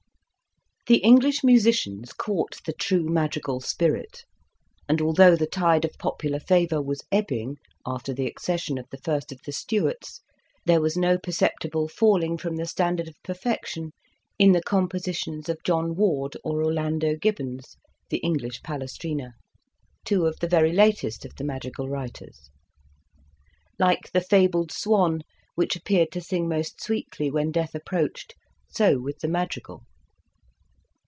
The 0.87 0.97
English 0.97 1.41
musicians 1.41 2.11
caught 2.11 2.59
the 2.65 2.73
true 2.73 3.07
mad 3.07 3.31
rigal 3.33 3.63
spirit, 3.63 4.25
and 4.89 4.99
although 4.99 5.37
the 5.37 5.45
tide 5.47 5.85
of 5.85 5.97
popular 5.97 6.39
favour 6.39 6.81
was 6.81 7.03
ebbing 7.13 7.59
after 7.85 8.13
the 8.13 8.25
accession 8.27 8.77
of 8.77 8.89
the 8.89 8.97
first 8.97 9.31
of 9.31 9.39
the 9.45 9.53
Stuarts, 9.53 10.19
there 10.65 10.81
was 10.81 10.97
no 10.97 11.17
perceptible 11.17 11.87
falling 11.87 12.37
from 12.37 12.57
the 12.57 12.65
standard 12.65 13.07
of 13.07 13.15
perfection 13.23 13.93
in 14.37 14.51
the 14.51 14.61
com 14.61 14.89
positions 14.89 15.47
of 15.47 15.63
John 15.63 15.95
Ward 15.95 16.35
or 16.43 16.61
Orlando 16.61 17.15
Gibbons 17.15 17.77
(the 18.09 18.17
English 18.17 18.61
Palestrina), 18.61 19.35
two 20.03 20.25
of 20.25 20.39
the 20.41 20.47
very 20.47 20.73
latest 20.73 21.23
of 21.23 21.33
the 21.35 21.45
madrigal 21.45 21.87
writers. 21.87 22.49
Like 23.79 24.11
the 24.11 24.19
fabled 24.19 24.73
swan 24.73 25.21
which 25.55 25.75
appeared 25.77 26.11
to 26.13 26.21
sing 26.21 26.49
most 26.49 26.81
sweetly 26.83 27.31
when 27.31 27.51
death 27.51 27.75
approached, 27.75 28.33
so 28.69 28.99
with 28.99 29.19
the 29.19 29.29
madrigal. 29.29 29.83